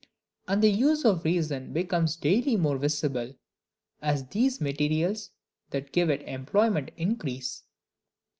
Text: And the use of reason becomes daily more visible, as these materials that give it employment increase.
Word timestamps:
And 0.47 0.63
the 0.63 0.71
use 0.71 1.05
of 1.05 1.23
reason 1.25 1.73
becomes 1.73 2.15
daily 2.15 2.57
more 2.57 2.79
visible, 2.79 3.35
as 4.01 4.25
these 4.29 4.59
materials 4.59 5.29
that 5.69 5.91
give 5.91 6.09
it 6.09 6.23
employment 6.23 6.89
increase. 6.97 7.61